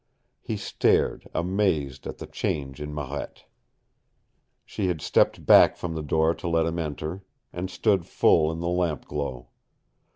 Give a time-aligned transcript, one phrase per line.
[0.39, 3.45] He stared, amazed at the change in Marette.
[4.65, 8.61] She had stepped back from the door to let him enter, and stood full in
[8.61, 9.49] the lamp glow.